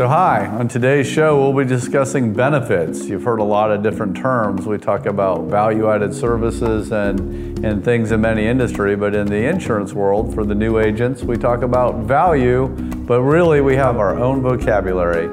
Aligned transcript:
So, 0.00 0.08
hi, 0.08 0.46
on 0.46 0.66
today's 0.66 1.06
show, 1.06 1.38
we'll 1.38 1.62
be 1.62 1.68
discussing 1.68 2.32
benefits. 2.32 3.06
You've 3.06 3.22
heard 3.22 3.38
a 3.38 3.44
lot 3.44 3.70
of 3.70 3.82
different 3.82 4.16
terms. 4.16 4.66
We 4.66 4.78
talk 4.78 5.04
about 5.04 5.42
value 5.42 5.90
added 5.90 6.14
services 6.14 6.90
and, 6.90 7.62
and 7.62 7.84
things 7.84 8.10
in 8.10 8.22
many 8.22 8.46
industry, 8.46 8.96
but 8.96 9.14
in 9.14 9.26
the 9.26 9.46
insurance 9.46 9.92
world, 9.92 10.34
for 10.34 10.42
the 10.46 10.54
new 10.54 10.78
agents, 10.78 11.22
we 11.22 11.36
talk 11.36 11.60
about 11.60 11.96
value, 12.04 12.68
but 13.06 13.20
really 13.20 13.60
we 13.60 13.76
have 13.76 13.98
our 13.98 14.18
own 14.18 14.40
vocabulary. 14.40 15.26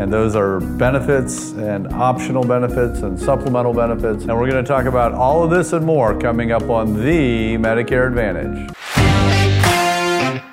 And 0.00 0.10
those 0.10 0.34
are 0.34 0.60
benefits 0.60 1.52
and 1.52 1.86
optional 1.88 2.42
benefits 2.42 3.00
and 3.00 3.20
supplemental 3.20 3.74
benefits. 3.74 4.22
And 4.22 4.34
we're 4.34 4.50
going 4.50 4.64
to 4.64 4.66
talk 4.66 4.86
about 4.86 5.12
all 5.12 5.44
of 5.44 5.50
this 5.50 5.74
and 5.74 5.84
more 5.84 6.18
coming 6.18 6.52
up 6.52 6.70
on 6.70 6.94
the 7.04 7.58
Medicare 7.58 8.08
Advantage. 8.08 8.74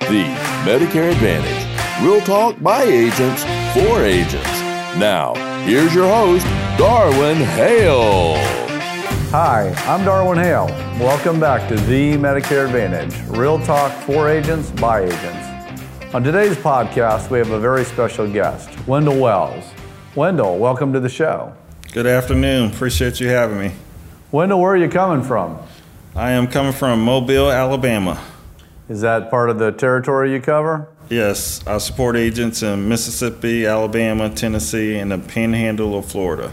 The 0.08 0.24
Medicare 0.64 1.10
Advantage. 1.12 2.04
Real 2.04 2.20
talk 2.20 2.60
by 2.60 2.82
agents 2.82 3.42
for 3.72 4.02
agents. 4.02 4.44
Now, 4.98 5.32
here's 5.64 5.94
your 5.94 6.06
host, 6.06 6.44
Darwin 6.76 7.38
Hale. 7.38 8.34
Hi, 9.30 9.72
I'm 9.86 10.04
Darwin 10.04 10.36
Hale. 10.36 10.66
Welcome 11.00 11.40
back 11.40 11.66
to 11.70 11.76
the 11.76 12.18
Medicare 12.18 12.66
Advantage. 12.66 13.18
Real 13.34 13.58
talk 13.60 13.92
for 14.02 14.28
agents 14.28 14.70
by 14.72 15.04
agents. 15.04 16.14
On 16.14 16.22
today's 16.22 16.56
podcast, 16.56 17.30
we 17.30 17.38
have 17.38 17.50
a 17.52 17.58
very 17.58 17.84
special 17.84 18.30
guest, 18.30 18.68
Wendell 18.86 19.18
Wells. 19.18 19.64
Wendell, 20.14 20.58
welcome 20.58 20.92
to 20.92 21.00
the 21.00 21.08
show. 21.08 21.54
Good 21.92 22.06
afternoon. 22.06 22.70
Appreciate 22.72 23.20
you 23.20 23.28
having 23.28 23.58
me. 23.58 23.72
Wendell, 24.30 24.60
where 24.60 24.72
are 24.72 24.76
you 24.76 24.90
coming 24.90 25.24
from? 25.24 25.58
I 26.14 26.32
am 26.32 26.46
coming 26.46 26.72
from 26.72 27.00
Mobile, 27.00 27.50
Alabama. 27.50 28.22
Is 28.86 29.00
that 29.00 29.30
part 29.30 29.48
of 29.48 29.58
the 29.58 29.72
territory 29.72 30.32
you 30.32 30.40
cover? 30.40 30.88
Yes, 31.08 31.66
I 31.66 31.78
support 31.78 32.16
agents 32.16 32.62
in 32.62 32.86
Mississippi, 32.86 33.64
Alabama, 33.64 34.28
Tennessee, 34.28 34.98
and 34.98 35.10
the 35.10 35.18
panhandle 35.18 35.96
of 35.96 36.04
Florida. 36.04 36.52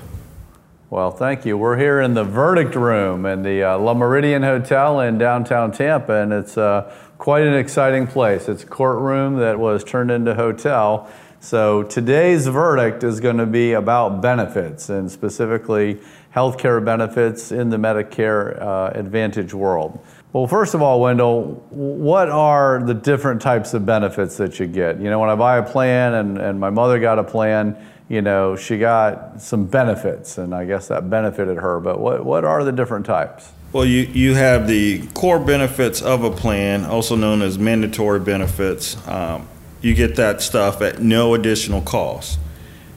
Well, 0.89 1.11
thank 1.11 1.45
you. 1.45 1.57
We're 1.57 1.77
here 1.77 1.99
in 1.99 2.13
the 2.13 2.23
verdict 2.23 2.75
room 2.75 3.25
in 3.25 3.43
the 3.43 3.63
uh, 3.63 3.77
La 3.77 3.93
Méridien 3.93 4.43
Hotel 4.43 5.01
in 5.01 5.17
downtown 5.17 5.73
Tampa, 5.73 6.21
and 6.21 6.31
it's 6.31 6.57
uh, 6.57 6.93
quite 7.17 7.43
an 7.43 7.53
exciting 7.53 8.07
place. 8.07 8.47
It's 8.47 8.63
a 8.63 8.67
courtroom 8.67 9.37
that 9.37 9.59
was 9.59 9.83
turned 9.83 10.09
into 10.09 10.33
hotel. 10.33 11.09
So 11.41 11.83
today's 11.83 12.47
verdict 12.47 13.03
is 13.03 13.19
going 13.19 13.37
to 13.37 13.45
be 13.45 13.73
about 13.73 14.21
benefits, 14.21 14.89
and 14.89 15.11
specifically 15.11 15.99
healthcare 16.33 16.83
benefits 16.83 17.51
in 17.51 17.69
the 17.69 17.77
Medicare 17.77 18.61
uh, 18.61 18.91
Advantage 18.93 19.53
world. 19.53 19.99
Well, 20.33 20.47
first 20.47 20.73
of 20.73 20.81
all, 20.81 21.01
Wendell, 21.01 21.65
what 21.71 22.29
are 22.29 22.81
the 22.81 22.93
different 22.93 23.41
types 23.41 23.73
of 23.73 23.85
benefits 23.85 24.37
that 24.37 24.59
you 24.59 24.67
get? 24.67 24.97
You 24.99 25.09
know, 25.09 25.19
when 25.19 25.29
I 25.29 25.35
buy 25.35 25.57
a 25.57 25.63
plan 25.63 26.13
and, 26.13 26.37
and 26.37 26.57
my 26.57 26.69
mother 26.69 26.99
got 26.99 27.19
a 27.19 27.23
plan, 27.23 27.75
you 28.07 28.21
know, 28.21 28.55
she 28.55 28.77
got 28.77 29.41
some 29.41 29.65
benefits, 29.65 30.37
and 30.37 30.55
I 30.55 30.65
guess 30.65 30.87
that 30.87 31.09
benefited 31.09 31.57
her. 31.57 31.81
But 31.81 31.99
what, 31.99 32.25
what 32.25 32.45
are 32.45 32.63
the 32.63 32.71
different 32.71 33.05
types? 33.05 33.51
Well, 33.73 33.85
you, 33.85 34.01
you 34.03 34.35
have 34.35 34.67
the 34.67 35.05
core 35.07 35.39
benefits 35.39 36.01
of 36.01 36.23
a 36.23 36.31
plan, 36.31 36.85
also 36.85 37.15
known 37.15 37.41
as 37.41 37.57
mandatory 37.57 38.19
benefits. 38.19 38.95
Um, 39.07 39.49
you 39.81 39.93
get 39.93 40.15
that 40.15 40.41
stuff 40.41 40.81
at 40.81 41.01
no 41.01 41.33
additional 41.33 41.81
cost. 41.81 42.39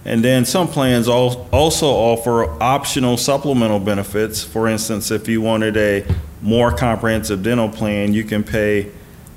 And 0.04 0.22
then 0.24 0.44
some 0.44 0.69
plans 0.69 1.08
also 1.08 1.86
offer 1.86 2.44
optional 2.62 3.16
supplemental 3.16 3.80
benefits. 3.80 4.44
For 4.44 4.69
instance, 4.69 5.10
if 5.10 5.28
you 5.28 5.41
wanted 5.41 5.76
a 5.76 6.04
more 6.45 6.70
comprehensive 6.70 7.42
dental 7.42 7.69
plan, 7.69 8.12
you 8.12 8.23
can 8.23 8.45
pay 8.45 8.91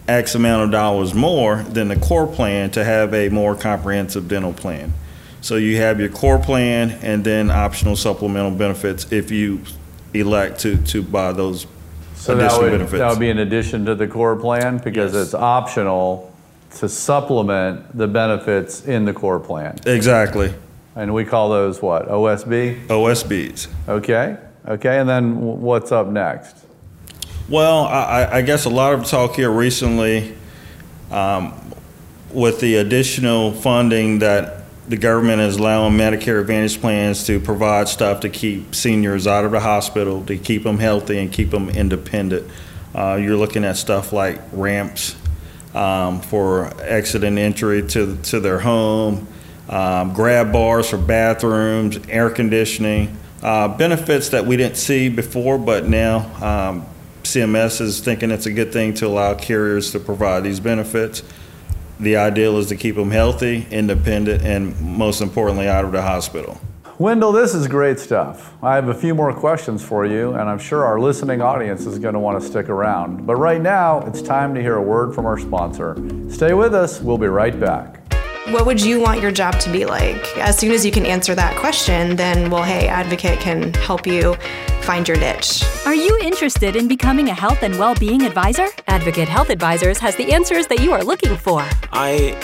X 0.08 0.36
amount 0.36 0.66
of 0.66 0.72
dollars 0.72 1.14
more 1.14 1.64
than 1.64 1.88
the 1.88 1.96
core 1.96 2.28
plan 2.28 2.70
to 2.72 2.84
have 2.84 3.14
a 3.14 3.30
more 3.30 3.56
comprehensive 3.56 4.28
dental 4.28 4.54
plan. 4.54 4.94
So 5.42 5.56
you 5.56 5.78
have 5.78 6.00
your 6.00 6.10
core 6.10 6.40
plan 6.40 6.92
and 7.02 7.24
then 7.24 7.50
optional 7.50 7.96
supplemental 7.96 8.52
benefits 8.52 9.12
if 9.12 9.32
you 9.32 9.62
elect 10.14 10.60
to, 10.62 10.78
to 10.78 11.02
buy 11.02 11.32
those 11.32 11.66
so 12.16 12.34
additional 12.38 12.50
that 12.50 12.62
would, 12.62 12.72
benefits. 12.72 13.00
That 13.00 13.10
would 13.10 13.20
be 13.20 13.30
in 13.30 13.40
addition 13.40 13.86
to 13.86 13.96
the 13.96 14.08
core 14.08 14.36
plan 14.36 14.80
because 14.80 15.14
Yes. 15.14 15.28
it's 15.28 15.34
optional 15.34 16.34
to 16.78 16.90
supplement 16.90 17.98
the 17.98 18.08
benefits 18.08 18.86
in 18.86 19.06
the 19.06 19.14
core 19.14 19.40
plan. 19.40 19.78
Exactly. 19.86 20.54
And 20.96 21.14
we 21.14 21.23
call 21.23 21.50
those 21.50 21.82
what? 21.82 22.10
OSB? 22.10 22.88
OSBs. 22.88 23.67
Okay. 23.88 24.38
Okay. 24.67 25.00
And 25.00 25.08
then 25.08 25.40
what's 25.62 25.92
up 25.92 26.08
next? 26.08 26.67
Well, 27.50 27.86
I, 27.86 28.26
I- 28.26 28.42
guess 28.42 28.66
a 28.66 28.70
lot 28.70 28.94
of 28.94 29.06
talk 29.06 29.36
here 29.36 29.50
recently 29.50 30.36
um, 31.12 31.54
with 32.34 32.60
the 32.60 32.76
additional 32.76 33.54
funding 33.54 34.20
that 34.20 34.64
the 34.90 34.98
government 34.98 35.42
is 35.42 35.56
allowing 35.58 35.94
Medicare 35.94 36.42
Advantage 36.42 36.80
plans 36.82 37.26
to 37.28 37.40
provide 37.40 37.88
stuff 37.88 38.22
to 38.22 38.30
keep 38.30 38.76
seniors 38.76 39.28
out 39.28 39.46
of 39.46 39.52
the 39.52 39.60
hospital, 39.62 40.26
to 40.26 40.38
keep 40.38 40.64
them 40.64 40.78
healthy 40.78 41.20
and 41.20 41.32
keep 41.32 41.52
them 41.52 41.70
independent. 41.70 42.50
Uh, 42.94 43.16
you're 43.16 43.38
looking 43.38 43.64
at 43.64 43.78
stuff 43.78 44.12
like 44.12 44.42
ramps 44.52 45.16
um, 45.74 46.20
for 46.22 46.66
exit 46.82 47.24
and 47.24 47.40
entry 47.40 47.86
to, 47.88 48.18
to 48.24 48.40
their 48.42 48.60
home, 48.60 49.26
um, 49.70 50.14
grab 50.14 50.52
bars 50.52 50.90
for 50.90 50.98
bathrooms, 50.98 51.98
air 52.10 52.30
conditioning, 52.30 53.16
uh, 53.42 53.68
benefits 53.70 54.30
that 54.30 54.46
we 54.46 54.58
didn't 54.58 54.78
see 54.78 55.08
before, 55.10 55.58
but 55.58 55.86
now 55.86 56.20
um, 56.44 56.86
CMS 57.27 57.82
is 57.82 57.99
thinking 57.99 58.32
it's 58.32 58.45
a 58.45 58.52
good 58.52 58.71
thing 58.71 58.93
to 58.95 59.08
allow 59.08 59.33
carriers 59.33 59.92
to 59.92 59.99
provide 59.99 60.43
these 60.43 60.60
benefits. 60.60 61.23
The 61.99 62.15
ideal 62.15 62.58
is 62.58 62.67
to 62.67 62.76
keep 62.76 62.95
them 62.95 63.11
healthy, 63.11 63.67
independent, 63.70 64.43
and 64.43 64.80
most 64.80 65.20
importantly, 65.20 65.67
out 65.67 65.83
of 65.83 65.92
the 65.92 66.02
hospital. 66.02 66.61
Wendell, 66.99 67.32
this 67.32 67.54
is 67.54 67.67
great 67.67 67.99
stuff. 67.99 68.54
I 68.64 68.76
have 68.76 68.87
a 68.87 68.93
few 68.93 69.14
more 69.14 69.33
questions 69.33 69.83
for 69.83 70.05
you, 70.05 70.33
and 70.33 70.49
I'm 70.49 70.58
sure 70.58 70.86
our 70.86 70.99
listening 70.99 71.42
audience 71.42 71.86
is 71.86 71.99
going 71.99 72.14
to 72.14 72.20
want 72.20 72.42
to 72.42 72.48
stick 72.48 72.70
around. 72.70 73.27
But 73.27 73.36
right 73.36 73.61
now, 73.61 74.02
it's 74.02 74.21
time 74.21 74.55
to 74.55 74.61
hear 74.61 74.77
a 74.77 74.82
word 74.82 75.14
from 75.14 75.26
our 75.26 75.37
sponsor. 75.37 75.95
Stay 76.30 76.54
with 76.54 76.73
us, 76.73 77.02
we'll 77.02 77.17
be 77.17 77.27
right 77.27 77.60
back. 77.60 78.02
What 78.52 78.66
would 78.66 78.82
you 78.82 79.02
want 79.02 79.21
your 79.21 79.32
job 79.32 79.60
to 79.60 79.71
be 79.71 79.86
like? 79.86 80.26
As 80.37 80.58
soon 80.58 80.71
as 80.71 80.86
you 80.86 80.92
can 80.92 81.05
answer 81.05 81.36
that 81.36 81.58
question, 81.60 82.16
then, 82.16 82.49
well, 82.49 82.64
hey, 82.64 82.87
Advocate 82.87 83.39
can 83.39 83.73
help 83.73 84.08
you 84.08 84.37
find 84.87 85.05
your 85.05 85.20
niche. 85.20 85.65
Are 85.86 85.93
you 85.93 86.17
interested 86.21 86.77
in 86.77 86.87
becoming 86.87 87.27
a 87.27 87.33
health 87.33 87.61
and 87.61 87.77
well-being 87.77 88.21
advisor? 88.21 88.67
Advocate 88.87 89.27
Health 89.27 89.49
Advisors 89.49 89.98
has 89.99 90.15
the 90.15 90.31
answers 90.31 90.65
that 90.67 90.80
you 90.80 90.93
are 90.93 91.03
looking 91.03 91.36
for. 91.36 91.59
I 91.92 92.37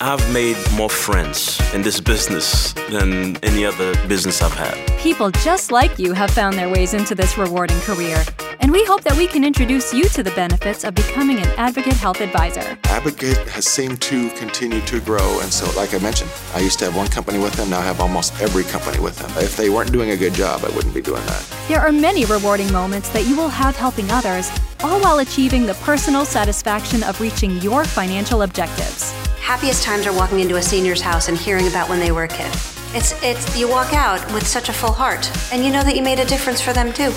I've 0.00 0.24
made 0.32 0.56
more 0.76 0.90
friends 0.90 1.60
in 1.72 1.82
this 1.82 2.00
business 2.00 2.72
than 2.90 3.36
any 3.44 3.64
other 3.64 3.94
business 4.08 4.42
I've 4.42 4.52
had. 4.52 4.76
People 4.98 5.30
just 5.30 5.70
like 5.70 5.96
you 6.00 6.12
have 6.12 6.30
found 6.32 6.58
their 6.58 6.68
ways 6.68 6.94
into 6.94 7.14
this 7.14 7.38
rewarding 7.38 7.80
career, 7.80 8.24
and 8.64 8.72
we 8.72 8.82
hope 8.86 9.02
that 9.02 9.14
we 9.18 9.26
can 9.26 9.44
introduce 9.44 9.92
you 9.92 10.04
to 10.04 10.22
the 10.22 10.30
benefits 10.30 10.84
of 10.84 10.94
becoming 10.94 11.36
an 11.36 11.48
Advocate 11.58 11.92
Health 11.92 12.22
Advisor. 12.22 12.78
Advocate 12.84 13.36
has 13.48 13.66
seemed 13.66 14.00
to 14.00 14.30
continue 14.30 14.80
to 14.86 15.00
grow, 15.00 15.40
and 15.40 15.52
so, 15.52 15.70
like 15.78 15.92
I 15.92 15.98
mentioned, 15.98 16.30
I 16.54 16.60
used 16.60 16.78
to 16.78 16.86
have 16.86 16.96
one 16.96 17.08
company 17.08 17.38
with 17.38 17.52
them, 17.52 17.68
now 17.68 17.80
I 17.80 17.84
have 17.84 18.00
almost 18.00 18.32
every 18.40 18.64
company 18.64 18.98
with 19.00 19.18
them. 19.18 19.30
If 19.36 19.54
they 19.58 19.68
weren't 19.68 19.92
doing 19.92 20.12
a 20.12 20.16
good 20.16 20.32
job, 20.32 20.64
I 20.64 20.74
wouldn't 20.74 20.94
be 20.94 21.02
doing 21.02 21.22
that. 21.26 21.56
There 21.68 21.78
are 21.78 21.92
many 21.92 22.24
rewarding 22.24 22.72
moments 22.72 23.10
that 23.10 23.26
you 23.26 23.36
will 23.36 23.50
have 23.50 23.76
helping 23.76 24.10
others, 24.10 24.50
all 24.82 24.98
while 24.98 25.18
achieving 25.18 25.66
the 25.66 25.74
personal 25.74 26.24
satisfaction 26.24 27.02
of 27.02 27.20
reaching 27.20 27.58
your 27.58 27.84
financial 27.84 28.40
objectives. 28.40 29.12
Happiest 29.42 29.82
times 29.82 30.06
are 30.06 30.16
walking 30.16 30.40
into 30.40 30.56
a 30.56 30.62
senior's 30.62 31.02
house 31.02 31.28
and 31.28 31.36
hearing 31.36 31.68
about 31.68 31.90
when 31.90 32.00
they 32.00 32.12
were 32.12 32.24
a 32.24 32.28
kid. 32.28 32.50
It's 32.94 33.12
it's 33.22 33.58
you 33.58 33.68
walk 33.68 33.92
out 33.92 34.24
with 34.32 34.46
such 34.46 34.70
a 34.70 34.72
full 34.72 34.92
heart, 34.92 35.30
and 35.52 35.62
you 35.62 35.70
know 35.70 35.82
that 35.82 35.96
you 35.96 36.02
made 36.02 36.18
a 36.18 36.24
difference 36.24 36.62
for 36.62 36.72
them 36.72 36.94
too. 36.94 37.12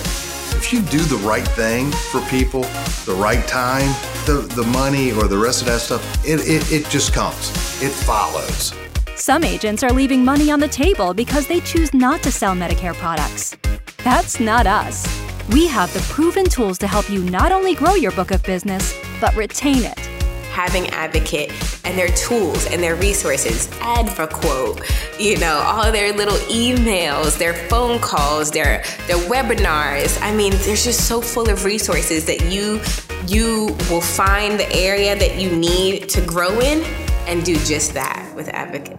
If 0.55 0.71
you 0.73 0.81
do 0.81 0.99
the 0.99 1.17
right 1.17 1.47
thing 1.47 1.91
for 2.11 2.21
people, 2.29 2.61
the 3.05 3.15
right 3.17 3.47
time, 3.47 3.89
the, 4.25 4.47
the 4.55 4.63
money 4.63 5.11
or 5.11 5.27
the 5.27 5.37
rest 5.37 5.61
of 5.61 5.67
that 5.67 5.81
stuff, 5.81 6.25
it, 6.25 6.39
it, 6.41 6.71
it 6.71 6.89
just 6.89 7.13
comes. 7.13 7.49
It 7.81 7.91
follows. 7.91 8.73
Some 9.15 9.43
agents 9.43 9.83
are 9.83 9.91
leaving 9.91 10.23
money 10.23 10.51
on 10.51 10.59
the 10.59 10.67
table 10.67 11.13
because 11.13 11.47
they 11.47 11.59
choose 11.61 11.93
not 11.93 12.21
to 12.23 12.31
sell 12.31 12.55
Medicare 12.55 12.93
products. 12.95 13.57
That's 14.03 14.39
not 14.39 14.67
us. 14.67 15.05
We 15.49 15.67
have 15.67 15.93
the 15.93 16.01
proven 16.13 16.45
tools 16.45 16.77
to 16.79 16.87
help 16.87 17.09
you 17.09 17.23
not 17.23 17.51
only 17.51 17.73
grow 17.73 17.95
your 17.95 18.11
book 18.11 18.31
of 18.31 18.43
business, 18.43 18.93
but 19.19 19.35
retain 19.35 19.83
it. 19.83 20.16
Having 20.57 20.89
advocate 20.89 21.51
and 21.85 21.95
their 21.95 22.07
tools 22.15 22.65
and 22.71 22.81
their 22.81 22.95
resources 22.95 23.69
advoquote 23.79 24.81
you 25.19 25.37
know 25.37 25.61
all 25.63 25.91
their 25.91 26.11
little 26.11 26.39
emails 26.49 27.37
their 27.37 27.53
phone 27.53 27.99
calls 27.99 28.49
their 28.49 28.83
their 29.05 29.21
webinars 29.29 30.19
i 30.23 30.33
mean 30.33 30.51
there's 30.65 30.83
just 30.83 31.07
so 31.07 31.21
full 31.21 31.47
of 31.47 31.63
resources 31.63 32.25
that 32.25 32.41
you 32.51 32.81
you 33.27 33.67
will 33.87 34.01
find 34.01 34.59
the 34.59 34.67
area 34.73 35.15
that 35.15 35.39
you 35.39 35.55
need 35.55 36.09
to 36.09 36.25
grow 36.25 36.59
in 36.59 36.83
and 37.27 37.45
do 37.45 37.55
just 37.57 37.93
that 37.93 38.33
with 38.35 38.49
advocate 38.49 38.97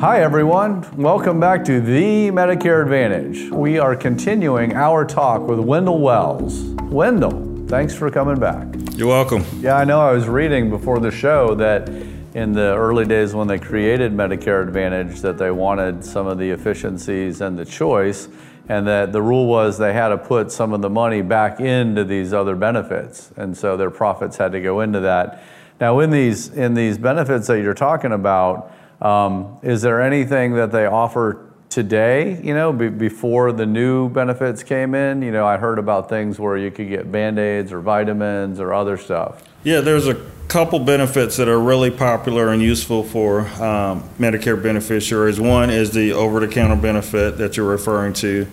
Hi, 0.00 0.20
everyone. 0.20 0.84
Welcome 0.98 1.40
back 1.40 1.64
to 1.64 1.80
the 1.80 2.28
Medicare 2.30 2.82
Advantage. 2.82 3.48
We 3.50 3.78
are 3.78 3.96
continuing 3.96 4.74
our 4.74 5.06
talk 5.06 5.46
with 5.46 5.60
Wendell 5.60 6.00
Wells. 6.00 6.62
Wendell, 6.90 7.53
thanks 7.68 7.94
for 7.94 8.10
coming 8.10 8.38
back. 8.38 8.66
You're 8.92 9.08
welcome. 9.08 9.44
Yeah, 9.60 9.76
I 9.76 9.84
know. 9.84 10.00
I 10.00 10.12
was 10.12 10.28
reading 10.28 10.70
before 10.70 11.00
the 11.00 11.10
show 11.10 11.54
that 11.56 11.88
in 12.34 12.52
the 12.52 12.74
early 12.74 13.04
days 13.04 13.34
when 13.34 13.46
they 13.46 13.58
created 13.58 14.12
Medicare 14.12 14.62
Advantage, 14.62 15.20
that 15.20 15.38
they 15.38 15.50
wanted 15.50 16.04
some 16.04 16.26
of 16.26 16.38
the 16.38 16.50
efficiencies 16.50 17.40
and 17.40 17.58
the 17.58 17.64
choice, 17.64 18.28
and 18.68 18.86
that 18.86 19.12
the 19.12 19.22
rule 19.22 19.46
was 19.46 19.78
they 19.78 19.92
had 19.92 20.08
to 20.08 20.18
put 20.18 20.50
some 20.50 20.72
of 20.72 20.82
the 20.82 20.90
money 20.90 21.22
back 21.22 21.60
into 21.60 22.04
these 22.04 22.32
other 22.32 22.56
benefits, 22.56 23.30
and 23.36 23.56
so 23.56 23.76
their 23.76 23.90
profits 23.90 24.36
had 24.36 24.52
to 24.52 24.60
go 24.60 24.80
into 24.80 25.00
that. 25.00 25.42
Now, 25.80 26.00
in 26.00 26.10
these 26.10 26.48
in 26.48 26.74
these 26.74 26.98
benefits 26.98 27.46
that 27.46 27.60
you're 27.60 27.74
talking 27.74 28.12
about, 28.12 28.72
um, 29.00 29.58
is 29.62 29.82
there 29.82 30.00
anything 30.00 30.54
that 30.54 30.72
they 30.72 30.86
offer 30.86 31.53
today? 31.68 32.40
You 32.42 32.54
know, 32.54 32.72
be, 32.72 32.88
before 32.88 33.52
the 33.52 33.66
new 33.66 34.08
benefits 34.08 34.62
came 34.62 34.94
in, 34.94 35.22
you 35.22 35.30
know, 35.32 35.46
I 35.46 35.56
heard 35.56 35.78
about 35.78 36.08
things 36.08 36.38
where 36.38 36.56
you 36.56 36.70
could 36.70 36.88
get 36.88 37.10
band 37.10 37.38
aids 37.38 37.72
or 37.72 37.80
vitamins 37.80 38.60
or 38.60 38.72
other 38.72 38.96
stuff. 38.96 39.42
Yeah, 39.62 39.80
there's 39.80 40.06
a 40.06 40.14
couple 40.48 40.78
benefits 40.78 41.36
that 41.38 41.48
are 41.48 41.58
really 41.58 41.90
popular 41.90 42.50
and 42.50 42.62
useful 42.62 43.02
for 43.02 43.40
um, 43.62 44.08
Medicare 44.18 44.62
beneficiaries. 44.62 45.40
One 45.40 45.70
is 45.70 45.90
the 45.90 46.12
over-the-counter 46.12 46.76
benefit 46.76 47.38
that 47.38 47.56
you're 47.56 47.68
referring 47.68 48.12
to. 48.14 48.46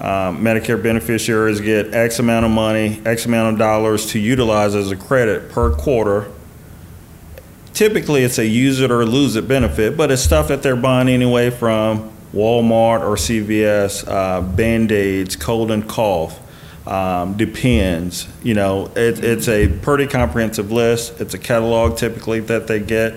Um, 0.00 0.42
Medicare 0.42 0.80
beneficiaries 0.80 1.60
get 1.60 1.94
X 1.94 2.18
amount 2.18 2.44
of 2.44 2.52
money, 2.52 3.00
X 3.04 3.26
amount 3.26 3.54
of 3.54 3.58
dollars 3.58 4.06
to 4.12 4.18
utilize 4.18 4.74
as 4.74 4.90
a 4.90 4.96
credit 4.96 5.50
per 5.50 5.74
quarter 5.74 6.30
typically 7.76 8.24
it's 8.24 8.38
a 8.38 8.46
use 8.46 8.80
it 8.80 8.90
or 8.90 9.04
lose 9.04 9.36
it 9.36 9.46
benefit, 9.46 9.96
but 9.96 10.10
it's 10.10 10.22
stuff 10.22 10.48
that 10.48 10.62
they're 10.62 10.74
buying 10.74 11.08
anyway 11.08 11.50
from 11.50 12.10
Walmart 12.34 13.00
or 13.00 13.16
CVS, 13.16 14.06
uh, 14.06 14.40
Band 14.40 14.92
Aids, 14.92 15.36
cold 15.36 15.70
and 15.70 15.88
cough, 15.88 16.40
um, 16.86 17.36
depends. 17.36 18.28
You 18.42 18.54
know, 18.54 18.86
it, 18.96 19.22
it's 19.24 19.48
a 19.48 19.68
pretty 19.68 20.06
comprehensive 20.06 20.70
list. 20.70 21.20
It's 21.20 21.34
a 21.34 21.38
catalog 21.38 21.96
typically 21.96 22.40
that 22.40 22.66
they 22.66 22.80
get. 22.80 23.14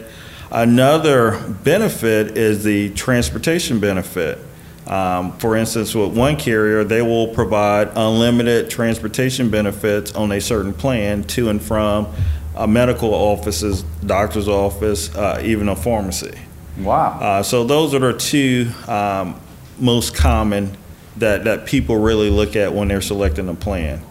Another 0.51 1.39
benefit 1.63 2.38
is 2.38 2.63
the 2.63 2.89
transportation 2.91 3.79
benefit. 3.79 4.39
Um, 4.88 5.38
for 5.38 5.56
instance, 5.56 5.94
with 5.94 6.17
one 6.17 6.35
carrier, 6.35 6.83
they 6.83 7.03
will 7.03 7.27
provide 7.27 7.89
unlimited 7.95 8.71
transportation 8.71 9.51
benefits 9.51 10.15
on 10.15 10.31
a 10.31 10.41
certain 10.41 10.73
plan 10.73 11.23
to 11.25 11.50
and 11.50 11.61
from 11.61 12.07
a 12.56 12.67
medical 12.67 13.13
offices, 13.13 13.83
doctor's 14.06 14.47
office, 14.47 15.15
uh, 15.15 15.39
even 15.45 15.69
a 15.69 15.75
pharmacy. 15.75 16.35
Wow. 16.79 17.19
Uh, 17.19 17.43
so 17.43 17.63
those 17.63 17.93
are 17.93 17.99
the 17.99 18.17
two 18.17 18.71
um, 18.87 19.39
most 19.79 20.15
common 20.15 20.75
that, 21.17 21.43
that 21.43 21.65
people 21.65 21.97
really 21.97 22.29
look 22.29 22.55
at 22.55 22.73
when 22.73 22.87
they're 22.87 23.01
selecting 23.01 23.49
a 23.49 23.55
plan. 23.55 24.01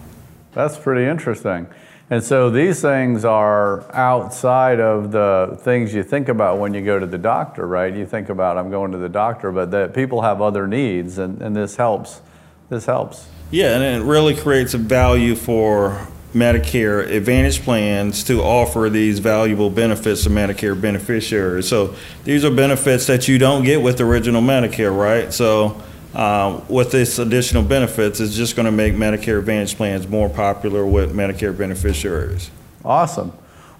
That's 0.52 0.76
pretty 0.76 1.04
interesting. 1.04 1.66
And 2.10 2.24
so 2.24 2.48
these 2.48 2.80
things 2.80 3.24
are 3.24 3.84
outside 3.94 4.80
of 4.80 5.12
the 5.12 5.58
things 5.60 5.92
you 5.92 6.02
think 6.02 6.28
about 6.28 6.58
when 6.58 6.72
you 6.72 6.80
go 6.80 6.98
to 6.98 7.06
the 7.06 7.18
doctor, 7.18 7.66
right? 7.66 7.94
You 7.94 8.06
think 8.06 8.30
about 8.30 8.56
I'm 8.56 8.70
going 8.70 8.92
to 8.92 8.98
the 8.98 9.10
doctor, 9.10 9.52
but 9.52 9.70
that 9.72 9.94
people 9.94 10.22
have 10.22 10.40
other 10.40 10.66
needs, 10.66 11.18
and, 11.18 11.42
and 11.42 11.54
this 11.54 11.76
helps. 11.76 12.22
This 12.70 12.86
helps. 12.86 13.28
Yeah, 13.50 13.74
and 13.74 14.02
it 14.02 14.06
really 14.06 14.34
creates 14.34 14.72
a 14.72 14.78
value 14.78 15.34
for 15.34 16.08
Medicare 16.34 17.08
Advantage 17.10 17.62
plans 17.62 18.22
to 18.24 18.42
offer 18.42 18.90
these 18.90 19.18
valuable 19.18 19.70
benefits 19.70 20.24
to 20.24 20.30
Medicare 20.30 20.78
beneficiaries. 20.78 21.68
So 21.68 21.94
these 22.24 22.44
are 22.44 22.50
benefits 22.50 23.06
that 23.06 23.28
you 23.28 23.38
don't 23.38 23.64
get 23.64 23.80
with 23.80 24.00
original 24.00 24.42
Medicare, 24.42 24.96
right? 24.96 25.32
So 25.32 25.80
uh, 26.14 26.60
with 26.68 26.90
this 26.90 27.18
additional 27.18 27.62
benefits, 27.62 28.20
it's 28.20 28.34
just 28.34 28.56
going 28.56 28.66
to 28.66 28.72
make 28.72 28.94
Medicare 28.94 29.38
Advantage 29.38 29.76
plans 29.76 30.06
more 30.06 30.28
popular 30.28 30.84
with 30.84 31.14
Medicare 31.14 31.56
beneficiaries. 31.56 32.50
Awesome. 32.84 33.32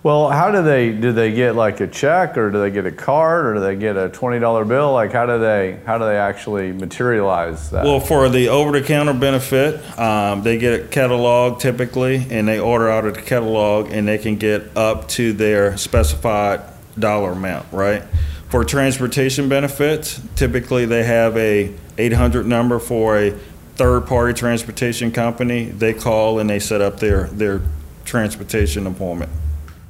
Well, 0.05 0.31
how 0.31 0.53
do 0.53 0.63
they 0.63 0.93
do 0.93 1.13
they 1.13 1.33
get 1.33 1.57
like 1.57 1.81
a 1.81 1.89
check 1.89 2.39
or 2.39 2.51
do 2.51 2.61
they 2.61 2.71
get 2.71 2.87
a 2.87 2.93
card 2.93 3.47
or 3.47 3.55
do 3.55 3.61
they 3.61 3.75
get 3.75 3.97
a 3.97 4.09
twenty 4.09 4.39
dollar 4.39 4.65
bill? 4.65 4.93
Like 4.93 5.13
how 5.13 5.27
do 5.27 5.41
they 5.41 5.81
how 5.87 5.99
do 5.99 6.05
they 6.05 6.17
actually 6.17 6.71
materialize 6.71 7.71
that? 7.71 7.85
Well, 7.85 7.99
for 7.99 8.29
the 8.29 8.49
over 8.49 8.79
the 8.79 8.87
counter 8.87 9.13
benefit, 9.13 9.99
um, 9.99 10.43
they 10.45 10.57
get 10.57 10.81
a 10.81 10.85
catalog 10.87 11.59
typically, 11.59 12.27
and 12.31 12.47
they 12.47 12.61
order 12.61 12.89
out 12.89 13.07
of 13.07 13.15
the 13.15 13.23
catalog, 13.23 13.91
and 13.91 14.07
they 14.07 14.19
can 14.19 14.37
get 14.37 14.77
up 14.77 15.09
to 15.09 15.33
their 15.33 15.77
specified 15.77 16.61
dollar 16.97 17.33
amount, 17.33 17.67
right? 17.73 18.05
For 18.51 18.65
transportation 18.65 19.49
benefits, 19.49 20.21
typically 20.37 20.87
they 20.87 21.03
have 21.03 21.37
a 21.37 21.75
800 21.99 22.47
number 22.47 22.79
for 22.79 23.19
a 23.19 23.31
third 23.75 24.07
party 24.07 24.33
transportation 24.33 25.11
company. 25.11 25.65
They 25.65 25.93
call 25.93 26.39
and 26.39 26.49
they 26.49 26.61
set 26.61 26.81
up 26.81 27.01
their 27.01 27.25
their 27.27 27.63
transportation 28.05 28.87
appointment. 28.87 29.33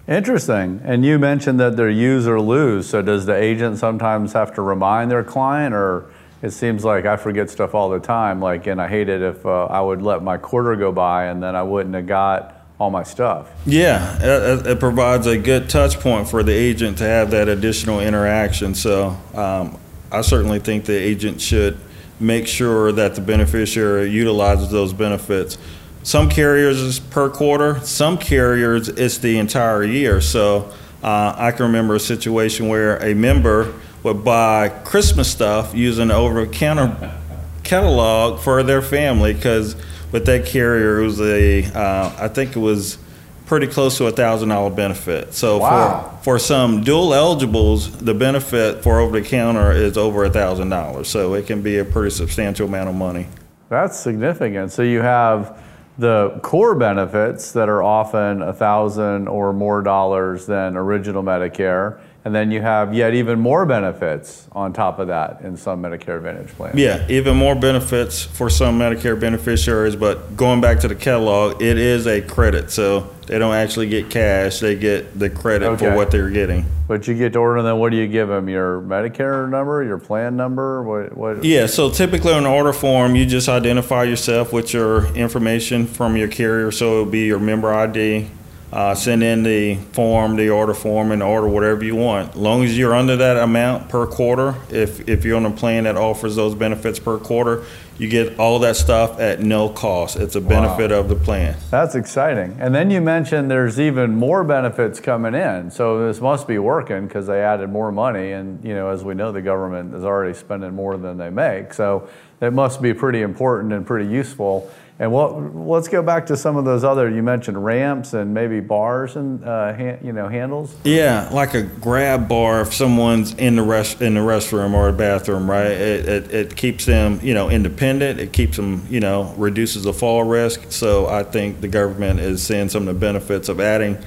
Interesting. 0.08 0.81
And 0.84 1.05
you 1.05 1.19
mentioned 1.19 1.60
that 1.60 1.76
they're 1.76 1.90
use 1.90 2.26
or 2.26 2.40
lose. 2.40 2.88
So 2.88 3.02
does 3.02 3.26
the 3.26 3.34
agent 3.34 3.76
sometimes 3.78 4.32
have 4.32 4.55
to 4.55 4.62
remind 4.62 5.10
their 5.10 5.22
client, 5.22 5.75
or 5.75 6.06
it 6.40 6.52
seems 6.52 6.82
like 6.82 7.05
I 7.05 7.16
forget 7.16 7.50
stuff 7.50 7.75
all 7.75 7.90
the 7.90 8.00
time. 8.00 8.40
Like, 8.40 8.66
and 8.66 8.81
I 8.81 8.88
hate 8.88 9.10
it 9.10 9.20
if 9.20 9.44
uh, 9.44 9.66
I 9.66 9.82
would 9.82 10.00
let 10.00 10.22
my 10.22 10.38
quarter 10.38 10.76
go 10.76 10.93
by 10.93 11.26
and 11.26 11.43
then 11.43 11.55
I 11.55 11.62
wouldn't 11.62 11.94
have 11.94 12.06
got 12.06 12.55
all 12.81 12.90
my 12.90 13.02
stuff. 13.02 13.50
Yeah, 13.66 14.16
it, 14.20 14.66
it 14.66 14.81
provides 14.81 15.26
a 15.26 15.37
good 15.37 15.69
touch 15.69 15.99
point 16.00 16.28
for 16.28 16.43
the 16.43 16.52
agent 16.52 16.99
to 16.99 17.04
have 17.04 17.31
that 17.32 17.49
additional 17.49 18.00
interaction. 18.00 18.75
So 18.75 19.16
um, 19.34 19.78
I 20.11 20.22
certainly 20.22 20.61
think 20.61 20.87
the 20.87 20.96
agent 20.96 21.40
should 21.40 21.78
make 22.20 22.46
sure 22.46 22.93
that 22.93 23.14
the 23.14 23.20
beneficiary 23.20 24.11
utilizes 24.11 24.70
those 24.70 24.93
benefits. 24.93 25.58
Some 26.02 26.28
carriers 26.28 26.80
is 26.80 27.00
per 27.00 27.28
quarter. 27.28 27.80
Some 27.80 28.18
carriers 28.18 28.88
it's 28.88 29.18
the 29.18 29.38
entire 29.38 29.84
year. 29.84 30.20
So 30.20 30.72
uh, 31.02 31.34
I 31.36 31.52
can 31.52 31.66
remember 31.66 31.94
a 31.94 32.00
situation 32.00 32.68
where 32.68 32.96
a 33.02 33.14
member 33.14 33.74
would 34.02 34.24
buy 34.24 34.68
Christmas 34.68 35.30
stuff 35.30 35.74
using 35.74 36.08
the 36.08 36.14
over-the-counter 36.14 37.18
catalog 37.64 38.40
for 38.40 38.62
their 38.62 38.80
family 38.80 39.34
because 39.34 39.76
with 40.12 40.24
that 40.26 40.46
carrier 40.46 41.00
it 41.00 41.04
was 41.04 41.20
a 41.20 41.64
uh, 41.64 42.16
I 42.18 42.28
think 42.28 42.56
it 42.56 42.60
was 42.60 42.96
pretty 43.44 43.66
close 43.66 43.96
to 43.98 44.06
a 44.06 44.10
thousand 44.10 44.50
dollar 44.50 44.70
benefit. 44.70 45.34
So 45.34 45.58
wow. 45.58 46.18
for 46.18 46.22
for 46.24 46.38
some 46.38 46.82
dual 46.82 47.14
eligibles, 47.14 47.90
the 47.98 48.14
benefit 48.14 48.82
for 48.82 49.00
over 49.00 49.20
the 49.20 49.26
counter 49.26 49.72
is 49.72 49.96
over 49.98 50.24
a 50.24 50.30
thousand 50.30 50.68
dollars. 50.68 51.08
So 51.08 51.34
it 51.34 51.46
can 51.46 51.62
be 51.62 51.78
a 51.78 51.84
pretty 51.84 52.10
substantial 52.10 52.66
amount 52.68 52.88
of 52.88 52.94
money. 52.94 53.26
That's 53.68 53.98
significant. 53.98 54.72
So 54.72 54.82
you 54.82 55.00
have 55.00 55.62
the 55.98 56.38
core 56.42 56.76
benefits 56.76 57.50
that 57.52 57.68
are 57.68 57.82
often 57.82 58.40
a 58.40 58.52
thousand 58.52 59.26
or 59.26 59.52
more 59.52 59.82
dollars 59.82 60.46
than 60.46 60.76
original 60.76 61.24
Medicare, 61.24 61.98
and 62.24 62.34
then 62.34 62.50
you 62.50 62.60
have 62.60 62.92
yet 62.94 63.14
even 63.14 63.38
more 63.40 63.64
benefits 63.64 64.48
on 64.52 64.72
top 64.72 64.98
of 64.98 65.08
that 65.08 65.40
in 65.42 65.56
some 65.56 65.82
Medicare 65.82 66.16
Advantage 66.16 66.48
plans. 66.48 66.76
Yeah, 66.76 67.06
even 67.08 67.37
more 67.37 67.54
benefits 67.54 68.22
for 68.22 68.50
some 68.50 68.78
Medicare 68.78 69.18
beneficiaries, 69.18 69.96
but 69.96 70.37
going 70.37 70.60
back 70.60 70.80
to 70.80 70.88
the 70.88 70.94
catalog, 70.94 71.62
it 71.62 71.78
is 71.78 72.06
a 72.06 72.20
credit, 72.20 72.70
so 72.70 73.08
they 73.26 73.38
don't 73.38 73.54
actually 73.54 73.88
get 73.88 74.10
cash; 74.10 74.60
they 74.60 74.75
get 74.75 75.18
the 75.18 75.30
credit 75.30 75.66
Okay. 75.66 75.87
for 75.90 75.94
what 75.96 76.10
they're 76.10 76.30
getting. 76.30 76.64
But 76.88 77.06
you 77.06 77.14
get 77.14 77.34
to 77.34 77.38
order 77.38 77.60
them. 77.62 77.78
What 77.78 77.90
do 77.90 77.98
you 77.98 78.06
give 78.08 78.28
them? 78.28 78.48
Your 78.48 78.80
Medicare 78.80 79.48
number, 79.48 79.84
your 79.84 79.98
plan 79.98 80.37
number? 80.37 80.82
What? 80.82 81.16
What? 81.16 81.44
Yeah, 81.44 81.66
so 81.66 81.90
typically 81.90 82.32
on 82.32 82.44
the 82.44 82.48
order 82.50 82.72
form, 82.72 83.14
you 83.14 83.26
just 83.26 83.48
identify 83.48 84.04
yourself 84.04 84.52
with 84.52 84.72
your 84.72 85.06
information 85.14 85.87
from 85.87 86.16
your 86.16 86.28
carrier. 86.28 86.70
So 86.70 86.92
it'll 86.92 87.04
be 87.12 87.26
your 87.26 87.38
member 87.38 87.72
ID. 87.72 88.30
Uh, 88.70 88.94
send 88.94 89.22
in 89.22 89.42
the 89.44 89.76
form, 89.92 90.37
the 90.37 90.50
order 90.50 90.75
form, 90.75 91.10
and 91.10 91.22
order 91.22 91.48
whatever 91.48 91.82
you 91.82 91.96
want. 91.96 92.30
As 92.30 92.37
long 92.37 92.64
as 92.64 92.76
you're 92.76 92.94
under 92.94 93.16
that 93.16 93.38
amount 93.38 93.88
per 93.88 94.06
quarter, 94.06 94.56
if, 94.70 95.08
if 95.08 95.25
you're 95.25 95.38
on 95.38 95.46
a 95.46 95.50
plan 95.50 95.84
that 95.84 95.96
offers 95.96 96.37
those 96.37 96.54
benefits 96.54 96.98
per 96.98 97.18
quarter, 97.18 97.64
you 97.96 98.08
get 98.08 98.38
all 98.38 98.60
that 98.60 98.76
stuff 98.76 99.18
at 99.18 99.40
no 99.40 99.68
cost. 99.68 100.16
It's 100.16 100.37
a 100.37 100.40
benefit 100.40 100.92
of 100.92 101.08
the 101.08 101.16
plan. 101.16 101.56
That's 101.70 101.94
exciting. 101.96 102.56
And 102.60 102.72
then 102.75 102.90
you 102.90 103.00
mentioned 103.00 103.50
there's 103.50 103.80
even 103.80 104.14
more 104.14 104.44
benefits 104.44 105.00
coming 105.00 105.34
in. 105.34 105.70
So 105.70 106.06
this 106.06 106.20
must 106.20 106.46
be 106.46 106.58
working 106.58 107.08
because 107.08 107.26
they 107.26 107.42
added 107.42 107.70
more 107.70 107.90
money. 107.90 108.32
And, 108.32 108.62
you 108.64 108.75
know, 108.75 108.90
as 108.90 109.02
we 109.02 109.14
know, 109.14 109.32
the 109.32 109.42
government 109.42 109.94
is 109.94 110.04
already 110.04 110.34
spending 110.34 110.75
more 110.75 110.96
than 110.96 111.16
they 111.18 111.30
make. 111.30 111.75
So 111.75 112.08
it 112.40 112.52
must 112.52 112.80
be 112.80 112.95
pretty 112.95 113.23
important 113.23 113.73
and 113.73 113.87
pretty 113.87 114.09
useful. 114.11 114.71
And 115.00 115.12
what, 115.12 115.54
let's 115.54 115.87
go 115.87 116.02
back 116.02 116.26
to 116.26 116.37
some 116.37 116.57
of 116.57 116.64
those 116.64 116.83
other, 116.83 117.09
you 117.09 117.23
mentioned 117.23 117.64
ramps 117.64 118.14
and 118.14 118.35
maybe 118.35 118.59
bars 118.59 119.14
and, 119.14 119.45
uh, 119.45 119.73
han, 119.73 120.00
you 120.02 120.12
know, 120.12 120.26
handles. 120.26 120.75
Yeah, 120.83 121.28
like 121.33 121.54
a 121.54 121.62
grab 121.62 122.28
bar 122.28 122.62
if 122.62 122.75
someone's 122.75 123.33
in 123.35 123.54
the 123.54 123.62
rest 123.62 124.02
in 124.02 124.14
the 124.14 124.21
restroom 124.21 124.75
or 124.75 124.88
a 124.88 124.92
bathroom, 124.92 125.49
right? 125.49 125.71
It, 125.71 126.09
it, 126.09 126.35
it 126.35 126.57
keeps 126.57 126.85
them, 126.85 127.21
you 127.23 127.33
know, 127.33 127.49
independent. 127.49 128.18
It 128.18 128.33
keeps 128.33 128.57
them, 128.57 128.85
you 128.90 128.99
know, 128.99 129.33
reduces 129.37 129.85
the 129.85 129.92
fall 129.92 130.25
risk. 130.25 130.62
So 130.71 131.07
I 131.07 131.23
think 131.23 131.61
the 131.61 131.68
government 131.68 132.18
is 132.18 132.42
seeing 132.42 132.68
some 132.68 132.88
of 132.88 132.92
the 132.92 133.00
benefits 133.00 133.49
of 133.49 133.61
adding 133.61 133.99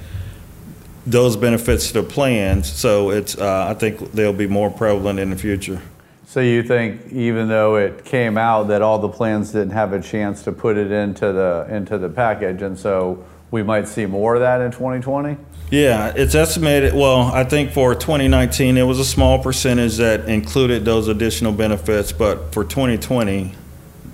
those 1.06 1.36
benefits 1.36 1.90
to 1.92 2.02
plans. 2.02 2.70
So 2.70 3.10
it's, 3.10 3.36
uh, 3.38 3.66
I 3.66 3.72
think 3.72 4.12
they'll 4.12 4.34
be 4.34 4.46
more 4.46 4.70
prevalent 4.70 5.18
in 5.18 5.30
the 5.30 5.36
future. 5.36 5.80
So 6.26 6.40
you 6.40 6.62
think 6.62 7.12
even 7.12 7.48
though 7.48 7.76
it 7.76 8.04
came 8.04 8.38
out 8.38 8.68
that 8.68 8.80
all 8.80 8.98
the 8.98 9.08
plans 9.08 9.52
didn't 9.52 9.72
have 9.72 9.92
a 9.92 10.00
chance 10.00 10.42
to 10.44 10.52
put 10.52 10.76
it 10.76 10.90
into 10.90 11.32
the 11.32 11.66
into 11.68 11.98
the 11.98 12.08
package, 12.08 12.62
and 12.62 12.78
so 12.78 13.24
we 13.50 13.62
might 13.62 13.86
see 13.86 14.06
more 14.06 14.34
of 14.34 14.40
that 14.40 14.60
in 14.60 14.70
2020? 14.70 15.36
Yeah, 15.70 16.12
it's 16.14 16.34
estimated. 16.34 16.94
Well, 16.94 17.22
I 17.22 17.44
think 17.44 17.72
for 17.72 17.94
2019, 17.94 18.76
it 18.76 18.82
was 18.82 18.98
a 18.98 19.04
small 19.04 19.42
percentage 19.42 19.96
that 19.96 20.28
included 20.28 20.84
those 20.84 21.08
additional 21.08 21.52
benefits, 21.52 22.12
but 22.12 22.52
for 22.52 22.62
2020, 22.62 23.54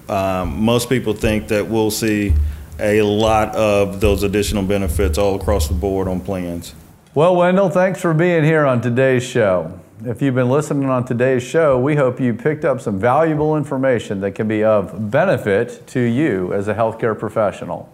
um, 0.08 0.62
most 0.62 0.88
people 0.88 1.14
think 1.14 1.48
that 1.48 1.66
we'll 1.66 1.90
see 1.90 2.32
a 2.78 3.02
lot 3.02 3.54
of 3.56 4.00
those 4.00 4.22
additional 4.22 4.62
benefits 4.62 5.18
all 5.18 5.34
across 5.34 5.66
the 5.66 5.74
board 5.74 6.06
on 6.06 6.20
plans. 6.20 6.74
Well, 7.14 7.34
Wendell, 7.34 7.70
thanks 7.70 8.00
for 8.00 8.14
being 8.14 8.44
here 8.44 8.64
on 8.64 8.80
today's 8.80 9.24
show. 9.24 9.80
If 10.04 10.22
you've 10.22 10.36
been 10.36 10.48
listening 10.48 10.88
on 10.88 11.04
today's 11.04 11.42
show, 11.42 11.76
we 11.76 11.96
hope 11.96 12.20
you 12.20 12.32
picked 12.32 12.64
up 12.64 12.80
some 12.80 13.00
valuable 13.00 13.56
information 13.56 14.20
that 14.20 14.30
can 14.32 14.46
be 14.46 14.62
of 14.62 15.10
benefit 15.10 15.88
to 15.88 16.00
you 16.00 16.52
as 16.52 16.68
a 16.68 16.74
healthcare 16.74 17.18
professional. 17.18 17.92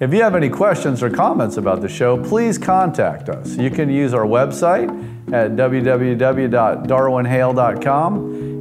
If 0.00 0.14
you 0.14 0.22
have 0.22 0.34
any 0.34 0.48
questions 0.48 1.02
or 1.02 1.10
comments 1.10 1.58
about 1.58 1.82
the 1.82 1.88
show, 1.88 2.16
please 2.22 2.56
contact 2.56 3.28
us. 3.28 3.58
You 3.58 3.68
can 3.68 3.90
use 3.90 4.14
our 4.14 4.24
website 4.24 4.88
at 5.30 5.50
www.darwinhale.com, 5.50 8.14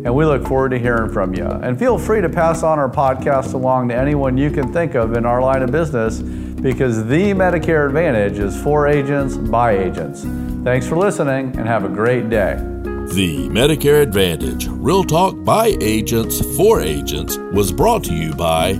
and 0.05 0.13
we 0.13 0.25
look 0.25 0.45
forward 0.45 0.71
to 0.71 0.79
hearing 0.79 1.13
from 1.13 1.33
you. 1.35 1.45
And 1.45 1.79
feel 1.79 1.97
free 1.97 2.19
to 2.19 2.27
pass 2.27 2.63
on 2.63 2.79
our 2.79 2.89
podcast 2.89 3.53
along 3.53 3.87
to 3.89 3.95
anyone 3.95 4.37
you 4.37 4.51
can 4.51 4.73
think 4.73 4.93
of 4.93 5.15
in 5.15 5.25
our 5.25 5.41
line 5.41 5.61
of 5.61 5.71
business 5.71 6.19
because 6.19 7.05
the 7.05 7.31
Medicare 7.31 7.87
Advantage 7.87 8.39
is 8.39 8.61
for 8.61 8.89
agents 8.89 9.37
by 9.37 9.77
agents. 9.77 10.25
Thanks 10.67 10.85
for 10.85 10.97
listening 10.97 11.55
and 11.57 11.65
have 11.65 11.85
a 11.85 11.87
great 11.87 12.29
day. 12.29 12.55
The 12.57 13.47
Medicare 13.47 14.01
Advantage 14.01 14.67
Real 14.67 15.05
Talk 15.05 15.41
by 15.45 15.77
Agents 15.79 16.41
for 16.57 16.81
Agents 16.81 17.37
was 17.53 17.71
brought 17.71 18.03
to 18.03 18.13
you 18.13 18.33
by 18.33 18.71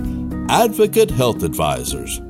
Advocate 0.50 1.10
Health 1.10 1.42
Advisors. 1.42 2.20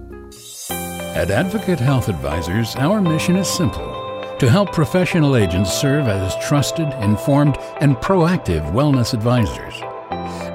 At 0.71 1.33
Advocate 1.33 1.81
Health 1.81 2.09
Advisors, 2.09 2.77
our 2.77 3.01
mission 3.01 3.35
is 3.35 3.49
simple 3.49 4.37
to 4.39 4.49
help 4.49 4.73
professional 4.73 5.35
agents 5.35 5.73
serve 5.73 6.07
as 6.07 6.37
trusted, 6.47 6.87
informed, 7.03 7.57
and 7.81 7.97
proactive 7.97 8.63
wellness 8.71 9.13
advisors. 9.13 9.75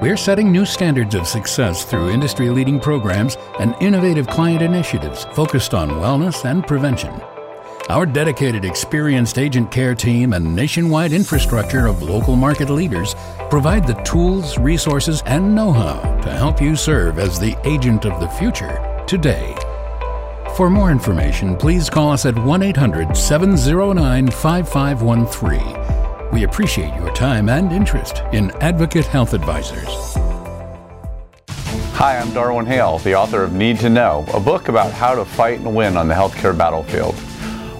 We're 0.00 0.16
setting 0.16 0.50
new 0.50 0.64
standards 0.64 1.14
of 1.14 1.26
success 1.26 1.84
through 1.84 2.08
industry 2.08 2.48
leading 2.48 2.80
programs 2.80 3.36
and 3.60 3.76
innovative 3.82 4.28
client 4.28 4.62
initiatives 4.62 5.24
focused 5.34 5.74
on 5.74 5.90
wellness 5.90 6.46
and 6.46 6.66
prevention. 6.66 7.12
Our 7.90 8.06
dedicated, 8.06 8.64
experienced 8.64 9.38
agent 9.38 9.70
care 9.70 9.94
team 9.94 10.32
and 10.32 10.56
nationwide 10.56 11.12
infrastructure 11.12 11.86
of 11.86 12.02
local 12.02 12.34
market 12.34 12.70
leaders 12.70 13.14
provide 13.50 13.86
the 13.86 13.92
tools, 14.04 14.56
resources, 14.56 15.22
and 15.26 15.54
know 15.54 15.70
how 15.70 16.00
to 16.22 16.30
help 16.30 16.62
you 16.62 16.76
serve 16.76 17.18
as 17.18 17.38
the 17.38 17.54
agent 17.68 18.06
of 18.06 18.18
the 18.20 18.28
future 18.28 19.04
today. 19.06 19.54
For 20.56 20.70
more 20.70 20.90
information, 20.90 21.56
please 21.56 21.90
call 21.90 22.10
us 22.10 22.24
at 22.24 22.38
1 22.38 22.62
800 22.62 23.14
709 23.14 24.30
5513. 24.30 26.32
We 26.32 26.44
appreciate 26.44 26.94
your 26.94 27.12
time 27.12 27.50
and 27.50 27.70
interest 27.70 28.22
in 28.32 28.50
Advocate 28.62 29.04
Health 29.04 29.34
Advisors. 29.34 30.14
Hi, 31.96 32.16
I'm 32.16 32.32
Darwin 32.32 32.64
Hale, 32.64 32.96
the 33.00 33.14
author 33.14 33.42
of 33.42 33.52
Need 33.52 33.78
to 33.80 33.90
Know, 33.90 34.24
a 34.32 34.40
book 34.40 34.68
about 34.68 34.90
how 34.90 35.14
to 35.14 35.26
fight 35.26 35.60
and 35.60 35.76
win 35.76 35.98
on 35.98 36.08
the 36.08 36.14
healthcare 36.14 36.56
battlefield. 36.56 37.14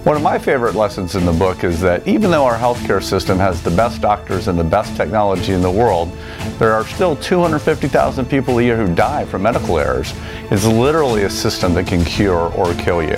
One 0.05 0.15
of 0.15 0.21
my 0.21 0.37
favorite 0.37 0.75
lessons 0.75 1.15
in 1.15 1.25
the 1.25 1.33
book 1.33 1.63
is 1.63 1.81
that 1.81 2.07
even 2.07 2.29
though 2.29 2.45
our 2.45 2.55
healthcare 2.55 3.01
system 3.01 3.39
has 3.39 3.63
the 3.63 3.71
best 3.71 4.01
doctors 4.01 4.47
and 4.47 4.57
the 4.57 4.63
best 4.63 4.95
technology 4.95 5.53
in 5.53 5.63
the 5.63 5.71
world, 5.71 6.15
there 6.59 6.73
are 6.73 6.85
still 6.85 7.15
250,000 7.15 8.23
people 8.27 8.59
a 8.59 8.61
year 8.61 8.77
who 8.77 8.93
die 8.93 9.25
from 9.25 9.41
medical 9.41 9.79
errors. 9.79 10.13
It's 10.51 10.63
literally 10.63 11.23
a 11.23 11.29
system 11.31 11.73
that 11.73 11.87
can 11.87 12.05
cure 12.05 12.53
or 12.53 12.75
kill 12.75 13.01
you. 13.01 13.17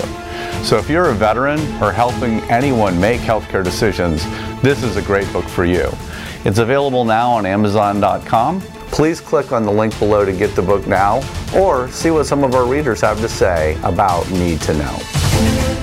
So 0.62 0.78
if 0.78 0.88
you're 0.88 1.10
a 1.10 1.14
veteran 1.14 1.60
or 1.82 1.92
helping 1.92 2.40
anyone 2.48 2.98
make 2.98 3.20
healthcare 3.20 3.62
decisions, 3.62 4.24
this 4.62 4.82
is 4.82 4.96
a 4.96 5.02
great 5.02 5.30
book 5.30 5.44
for 5.44 5.66
you. 5.66 5.90
It's 6.46 6.58
available 6.58 7.04
now 7.04 7.32
on 7.32 7.44
Amazon.com. 7.44 8.62
Please 8.92 9.20
click 9.20 9.52
on 9.52 9.64
the 9.64 9.72
link 9.72 9.96
below 9.98 10.24
to 10.24 10.32
get 10.32 10.56
the 10.56 10.62
book 10.62 10.86
now 10.86 11.20
or 11.54 11.90
see 11.90 12.10
what 12.10 12.24
some 12.24 12.44
of 12.44 12.54
our 12.54 12.64
readers 12.64 13.02
have 13.02 13.20
to 13.20 13.28
say 13.28 13.78
about 13.82 14.26
Need 14.30 14.62
to 14.62 14.72
Know. 14.72 15.77